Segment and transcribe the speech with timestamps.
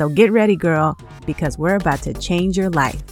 [0.00, 0.96] So get ready, girl,
[1.26, 3.02] because we're about to change your life.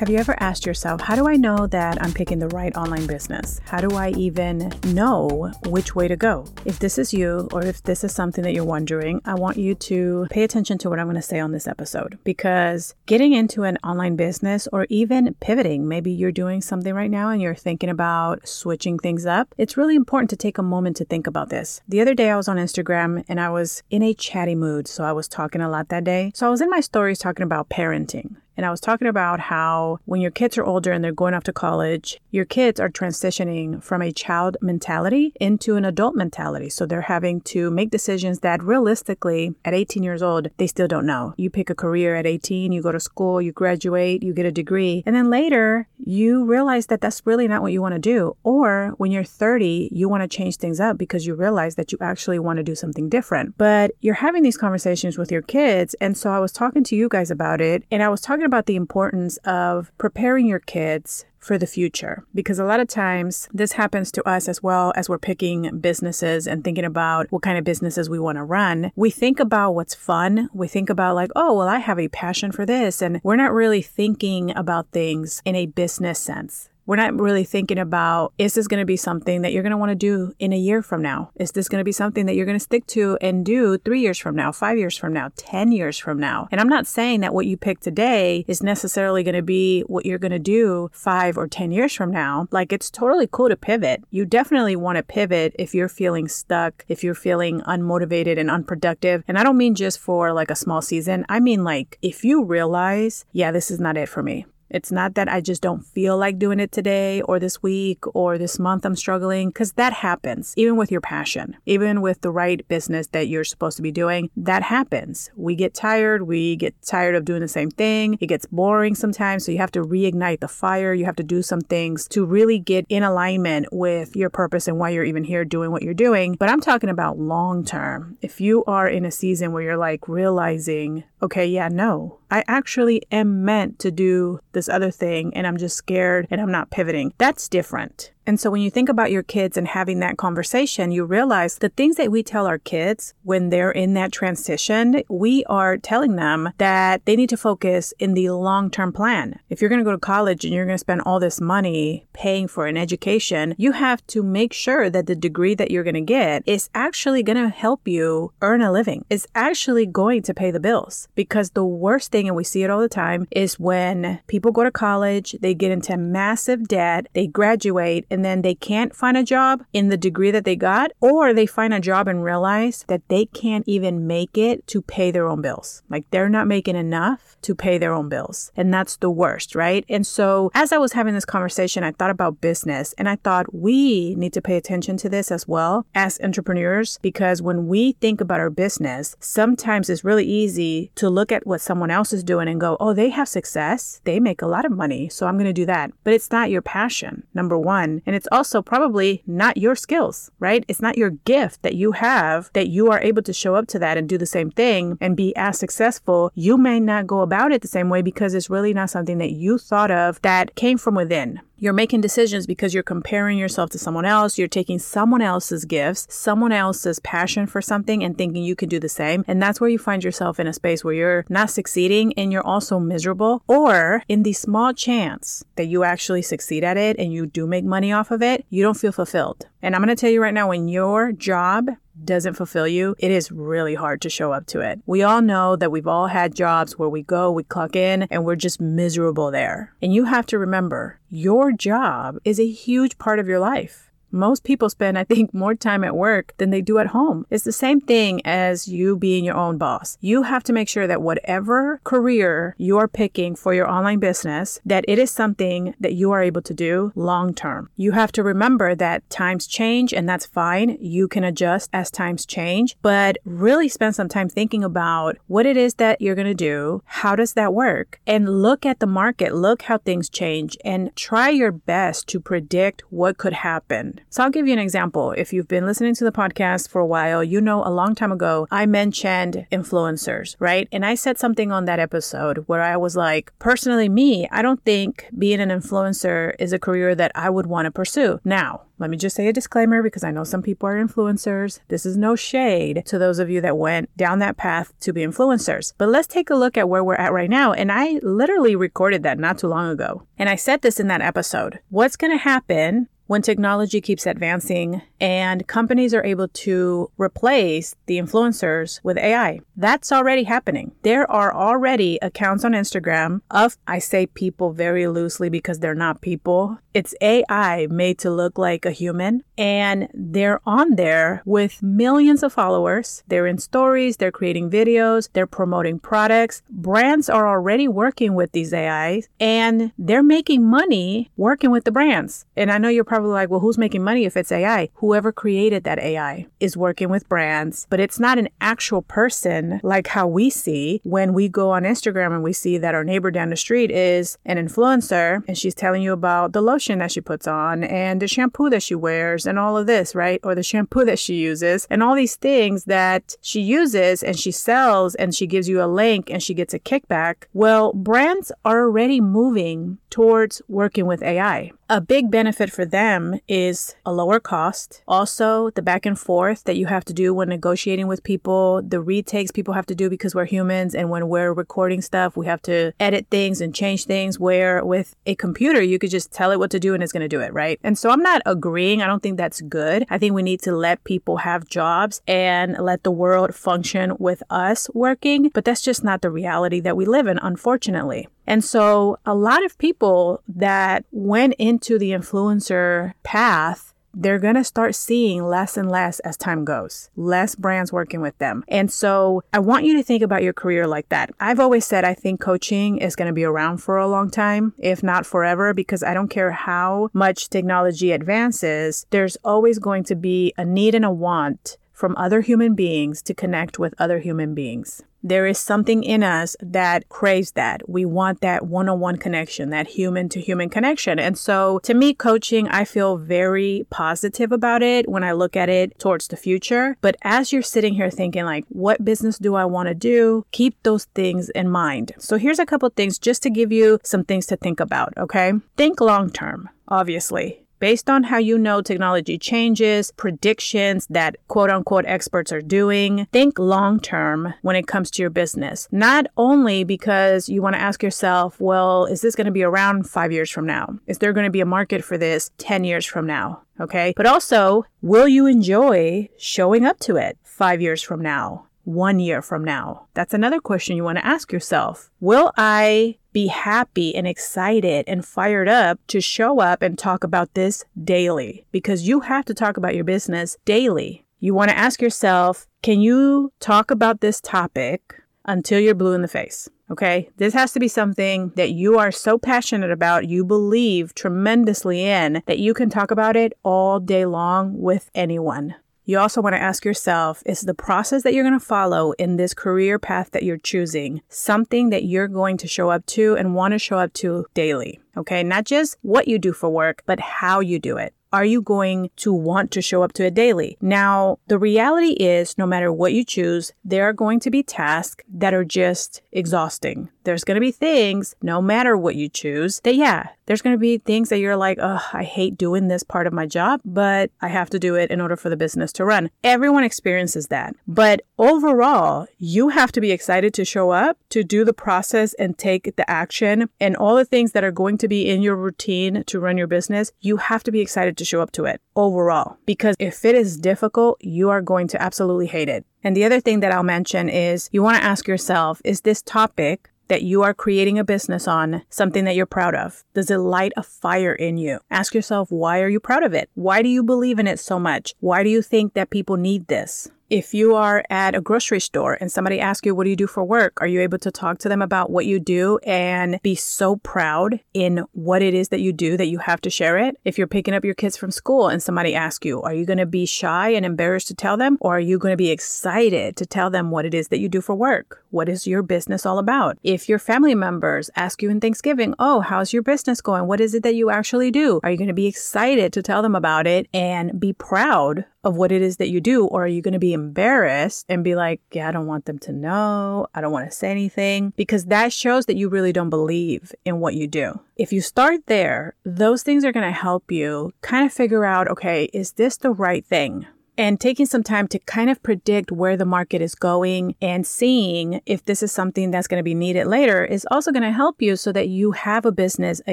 [0.00, 3.06] Have you ever asked yourself, how do I know that I'm picking the right online
[3.06, 3.60] business?
[3.66, 6.46] How do I even know which way to go?
[6.64, 9.74] If this is you, or if this is something that you're wondering, I want you
[9.74, 13.64] to pay attention to what I'm going to say on this episode because getting into
[13.64, 17.90] an online business or even pivoting, maybe you're doing something right now and you're thinking
[17.90, 21.82] about switching things up, it's really important to take a moment to think about this.
[21.86, 25.04] The other day I was on Instagram and I was in a chatty mood, so
[25.04, 26.32] I was talking a lot that day.
[26.34, 28.36] So I was in my stories talking about parenting.
[28.60, 31.44] And I was talking about how when your kids are older and they're going off
[31.44, 36.68] to college, your kids are transitioning from a child mentality into an adult mentality.
[36.68, 41.06] So they're having to make decisions that realistically at 18 years old, they still don't
[41.06, 41.32] know.
[41.38, 44.52] You pick a career at 18, you go to school, you graduate, you get a
[44.52, 48.36] degree, and then later you realize that that's really not what you want to do.
[48.42, 51.98] Or when you're 30, you want to change things up because you realize that you
[52.02, 53.56] actually want to do something different.
[53.56, 55.94] But you're having these conversations with your kids.
[55.98, 58.66] And so I was talking to you guys about it, and I was talking about
[58.66, 63.72] the importance of preparing your kids for the future because a lot of times this
[63.72, 67.64] happens to us as well as we're picking businesses and thinking about what kind of
[67.64, 68.92] businesses we want to run.
[68.94, 70.50] We think about what's fun.
[70.52, 73.00] We think about like, oh, well, I have a passion for this.
[73.00, 77.78] And we're not really thinking about things in a business sense we're not really thinking
[77.78, 80.52] about is this going to be something that you're going to want to do in
[80.52, 81.30] a year from now?
[81.36, 84.00] Is this going to be something that you're going to stick to and do three
[84.00, 86.48] years from now, five years from now, 10 years from now?
[86.50, 90.04] And I'm not saying that what you pick today is necessarily going to be what
[90.04, 92.48] you're going to do five or 10 years from now.
[92.50, 94.02] Like it's totally cool to pivot.
[94.10, 99.22] You definitely want to pivot if you're feeling stuck, if you're feeling unmotivated and unproductive.
[99.28, 102.42] And I don't mean just for like a small season, I mean like if you
[102.42, 104.44] realize, yeah, this is not it for me.
[104.70, 108.38] It's not that I just don't feel like doing it today or this week or
[108.38, 112.66] this month I'm struggling, because that happens, even with your passion, even with the right
[112.68, 114.30] business that you're supposed to be doing.
[114.36, 115.30] That happens.
[115.36, 116.22] We get tired.
[116.22, 118.16] We get tired of doing the same thing.
[118.20, 119.44] It gets boring sometimes.
[119.44, 120.94] So you have to reignite the fire.
[120.94, 124.78] You have to do some things to really get in alignment with your purpose and
[124.78, 126.36] why you're even here doing what you're doing.
[126.38, 128.18] But I'm talking about long term.
[128.22, 133.02] If you are in a season where you're like realizing, okay, yeah, no, I actually
[133.10, 137.14] am meant to do this other thing and I'm just scared and I'm not pivoting.
[137.16, 138.12] That's different.
[138.26, 141.68] And so when you think about your kids and having that conversation, you realize the
[141.70, 146.50] things that we tell our kids when they're in that transition, we are telling them
[146.58, 149.40] that they need to focus in the long term plan.
[149.48, 152.06] If you're going to go to college and you're going to spend all this money
[152.12, 155.94] paying for an education, you have to make sure that the degree that you're going
[155.94, 160.34] to get is actually going to help you earn a living, is actually going to
[160.34, 161.08] pay the bills.
[161.14, 164.62] Because the worst thing, and we see it all the time, is when people go
[164.62, 169.22] to college, they get into massive debt, they graduate, and then they can't find a
[169.22, 173.06] job in the degree that they got, or they find a job and realize that
[173.08, 175.82] they can't even make it to pay their own bills.
[175.88, 178.52] Like they're not making enough to pay their own bills.
[178.56, 179.84] And that's the worst, right?
[179.88, 183.54] And so as I was having this conversation, I thought about business and I thought
[183.54, 188.20] we need to pay attention to this as well as entrepreneurs because when we think
[188.20, 192.48] about our business, sometimes it's really easy to look at what someone else is doing
[192.48, 194.00] and go, oh, they have success.
[194.04, 195.08] They make a lot of money.
[195.08, 195.92] So I'm going to do that.
[196.04, 197.99] But it's not your passion, number one.
[198.06, 200.64] And it's also probably not your skills, right?
[200.68, 203.78] It's not your gift that you have that you are able to show up to
[203.78, 206.30] that and do the same thing and be as successful.
[206.34, 209.32] You may not go about it the same way because it's really not something that
[209.32, 211.40] you thought of that came from within.
[211.62, 214.38] You're making decisions because you're comparing yourself to someone else.
[214.38, 218.80] You're taking someone else's gifts, someone else's passion for something, and thinking you can do
[218.80, 219.26] the same.
[219.28, 222.46] And that's where you find yourself in a space where you're not succeeding and you're
[222.46, 223.42] also miserable.
[223.46, 227.66] Or in the small chance that you actually succeed at it and you do make
[227.66, 229.46] money off of it, you don't feel fulfilled.
[229.60, 231.68] And I'm going to tell you right now when your job
[232.04, 234.80] doesn't fulfill you, it is really hard to show up to it.
[234.86, 238.24] We all know that we've all had jobs where we go, we clock in, and
[238.24, 239.74] we're just miserable there.
[239.82, 243.89] And you have to remember, your job is a huge part of your life.
[244.12, 247.26] Most people spend, I think, more time at work than they do at home.
[247.30, 249.98] It's the same thing as you being your own boss.
[250.00, 254.60] You have to make sure that whatever career you are picking for your online business,
[254.64, 257.70] that it is something that you are able to do long term.
[257.76, 260.76] You have to remember that times change and that's fine.
[260.80, 265.56] You can adjust as times change, but really spend some time thinking about what it
[265.56, 266.82] is that you're going to do.
[266.84, 268.00] How does that work?
[268.06, 272.82] And look at the market, look how things change and try your best to predict
[272.90, 273.99] what could happen.
[274.08, 275.12] So I'll give you an example.
[275.12, 278.12] If you've been listening to the podcast for a while, you know a long time
[278.12, 280.68] ago I mentioned influencers, right?
[280.72, 284.64] And I said something on that episode where I was like, personally, me, I don't
[284.64, 288.20] think being an influencer is a career that I would want to pursue.
[288.24, 291.60] Now, let me just say a disclaimer because I know some people are influencers.
[291.68, 295.02] This is no shade to those of you that went down that path to be
[295.02, 295.74] influencers.
[295.76, 297.52] But let's take a look at where we're at right now.
[297.52, 300.06] And I literally recorded that not too long ago.
[300.18, 301.58] And I said this in that episode.
[301.68, 307.98] What's going to happen when technology keeps advancing and companies are able to replace the
[307.98, 309.40] influencers with AI.
[309.56, 310.70] That's already happening.
[310.82, 316.02] There are already accounts on Instagram of, I say people very loosely because they're not
[316.02, 316.58] people.
[316.72, 322.32] It's AI made to look like a human, and they're on there with millions of
[322.32, 323.02] followers.
[323.08, 326.42] They're in stories, they're creating videos, they're promoting products.
[326.48, 332.24] Brands are already working with these AIs, and they're making money working with the brands.
[332.36, 334.68] And I know you're probably probably like, well, who's making money if it's AI?
[334.74, 339.86] Whoever created that AI is working with brands, but it's not an actual person like
[339.86, 343.30] how we see when we go on Instagram and we see that our neighbor down
[343.30, 347.26] the street is an influencer and she's telling you about the lotion that she puts
[347.26, 350.20] on and the shampoo that she wears and all of this, right?
[350.22, 354.30] Or the shampoo that she uses and all these things that she uses and she
[354.30, 357.24] sells and she gives you a link and she gets a kickback.
[357.32, 361.52] Well, brands are already moving towards working with AI.
[361.72, 364.82] A big benefit for them is a lower cost.
[364.88, 368.80] Also, the back and forth that you have to do when negotiating with people, the
[368.80, 370.74] retakes people have to do because we're humans.
[370.74, 374.18] And when we're recording stuff, we have to edit things and change things.
[374.18, 377.08] Where with a computer, you could just tell it what to do and it's going
[377.08, 377.60] to do it, right?
[377.62, 378.82] And so I'm not agreeing.
[378.82, 379.86] I don't think that's good.
[379.90, 384.24] I think we need to let people have jobs and let the world function with
[384.28, 385.30] us working.
[385.32, 388.08] But that's just not the reality that we live in, unfortunately.
[388.30, 394.44] And so a lot of people that went into the influencer path they're going to
[394.44, 398.44] start seeing less and less as time goes, less brands working with them.
[398.46, 401.10] And so I want you to think about your career like that.
[401.18, 404.54] I've always said I think coaching is going to be around for a long time,
[404.58, 409.96] if not forever, because I don't care how much technology advances, there's always going to
[409.96, 414.34] be a need and a want from other human beings to connect with other human
[414.34, 414.84] beings.
[415.02, 417.68] There is something in us that craves that.
[417.68, 420.98] We want that one on one connection, that human to human connection.
[420.98, 425.48] And so to me, coaching, I feel very positive about it when I look at
[425.48, 426.76] it towards the future.
[426.80, 430.26] But as you're sitting here thinking, like, what business do I want to do?
[430.32, 431.92] Keep those things in mind.
[431.98, 435.32] So here's a couple things just to give you some things to think about, okay?
[435.56, 441.84] Think long term, obviously based on how you know technology changes, predictions that quote unquote
[441.86, 445.68] experts are doing, think long term when it comes to your business.
[445.70, 449.88] Not only because you want to ask yourself, well, is this going to be around
[449.88, 450.78] five years from now?
[450.86, 453.42] Is there going to be a market for this 10 years from now?
[453.60, 453.92] Okay.
[453.96, 458.46] But also, will you enjoy showing up to it five years from now?
[458.64, 459.86] One year from now?
[459.94, 461.90] That's another question you want to ask yourself.
[462.00, 467.34] Will I be happy and excited and fired up to show up and talk about
[467.34, 468.46] this daily?
[468.52, 471.04] Because you have to talk about your business daily.
[471.18, 476.02] You want to ask yourself, can you talk about this topic until you're blue in
[476.02, 476.48] the face?
[476.70, 481.84] Okay, this has to be something that you are so passionate about, you believe tremendously
[481.84, 485.56] in, that you can talk about it all day long with anyone.
[485.84, 489.16] You also want to ask yourself is the process that you're going to follow in
[489.16, 493.34] this career path that you're choosing something that you're going to show up to and
[493.34, 494.80] want to show up to daily?
[494.96, 498.42] Okay, not just what you do for work, but how you do it are you
[498.42, 500.56] going to want to show up to it daily?
[500.60, 505.04] Now, the reality is, no matter what you choose, there are going to be tasks
[505.12, 506.90] that are just exhausting.
[507.04, 510.60] There's going to be things, no matter what you choose, that yeah, there's going to
[510.60, 514.12] be things that you're like, oh, I hate doing this part of my job, but
[514.20, 516.08] I have to do it in order for the business to run.
[516.22, 517.56] Everyone experiences that.
[517.66, 522.38] But overall, you have to be excited to show up, to do the process and
[522.38, 526.04] take the action and all the things that are going to be in your routine
[526.06, 526.92] to run your business.
[527.00, 529.36] You have to be excited to show up to it overall.
[529.46, 532.64] Because if it is difficult, you are going to absolutely hate it.
[532.84, 536.02] And the other thing that I'll mention is you want to ask yourself, is this
[536.02, 539.84] topic that you are creating a business on something that you're proud of?
[539.94, 541.60] Does it light a fire in you?
[541.70, 543.30] Ask yourself, why are you proud of it?
[543.34, 544.94] Why do you believe in it so much?
[544.98, 546.90] Why do you think that people need this?
[547.08, 550.06] If you are at a grocery store and somebody asks you, What do you do
[550.06, 550.60] for work?
[550.60, 554.38] Are you able to talk to them about what you do and be so proud
[554.54, 556.96] in what it is that you do that you have to share it?
[557.04, 559.78] If you're picking up your kids from school and somebody asks you, Are you going
[559.78, 561.58] to be shy and embarrassed to tell them?
[561.60, 564.28] Or are you going to be excited to tell them what it is that you
[564.28, 564.99] do for work?
[565.10, 566.56] What is your business all about?
[566.62, 570.26] If your family members ask you in Thanksgiving, Oh, how's your business going?
[570.26, 571.58] What is it that you actually do?
[571.64, 575.36] Are you going to be excited to tell them about it and be proud of
[575.36, 576.26] what it is that you do?
[576.26, 579.18] Or are you going to be embarrassed and be like, yeah, I don't want them
[579.20, 580.06] to know.
[580.14, 583.80] I don't want to say anything because that shows that you really don't believe in
[583.80, 584.40] what you do.
[584.56, 588.48] If you start there, those things are going to help you kind of figure out,
[588.48, 590.26] okay, is this the right thing?
[590.60, 595.00] And taking some time to kind of predict where the market is going and seeing
[595.06, 598.02] if this is something that's going to be needed later is also going to help
[598.02, 599.72] you so that you have a business a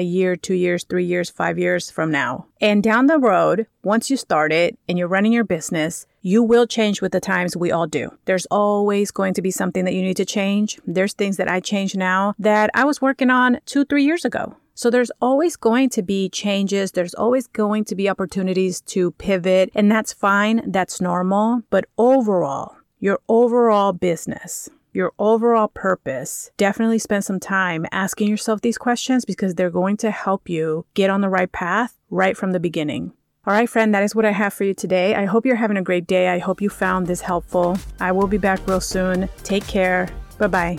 [0.00, 2.46] year, two years, three years, five years from now.
[2.58, 6.66] And down the road, once you start it and you're running your business, you will
[6.66, 8.10] change with the times we all do.
[8.24, 10.78] There's always going to be something that you need to change.
[10.86, 14.56] There's things that I change now that I was working on two, three years ago.
[14.78, 16.92] So there's always going to be changes.
[16.92, 20.62] There's always going to be opportunities to pivot, and that's fine.
[20.70, 21.62] That's normal.
[21.68, 28.78] But overall, your overall business, your overall purpose, definitely spend some time asking yourself these
[28.78, 32.60] questions because they're going to help you get on the right path right from the
[32.60, 33.14] beginning.
[33.48, 35.16] All right, friend, that is what I have for you today.
[35.16, 36.28] I hope you're having a great day.
[36.28, 37.76] I hope you found this helpful.
[37.98, 39.28] I will be back real soon.
[39.42, 40.08] Take care.
[40.38, 40.78] Bye bye.